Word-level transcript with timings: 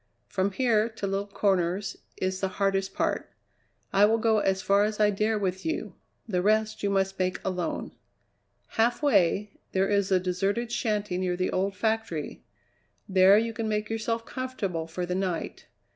From 0.27 0.51
here 0.53 0.89
to 0.89 1.05
Little 1.05 1.27
Corners 1.27 1.95
is 2.17 2.39
the 2.39 2.47
hardest 2.47 2.95
part. 2.95 3.31
I 3.93 4.05
will 4.05 4.17
go 4.17 4.39
as 4.39 4.63
far 4.63 4.83
as 4.83 4.99
I 4.99 5.11
dare 5.11 5.37
with 5.37 5.63
you; 5.63 5.93
the 6.27 6.41
rest 6.41 6.81
you 6.81 6.89
must 6.89 7.19
make 7.19 7.39
alone. 7.45 7.91
Halfway, 8.69 9.59
there 9.73 9.87
is 9.87 10.11
a 10.11 10.19
deserted 10.19 10.71
shanty 10.71 11.19
near 11.19 11.37
the 11.37 11.51
old 11.51 11.75
factory; 11.75 12.43
there 13.07 13.37
you 13.37 13.53
can 13.53 13.69
make 13.69 13.91
yourself 13.91 14.25
comfortable 14.25 14.87
for 14.87 15.05
the 15.05 15.13
night. 15.13 15.67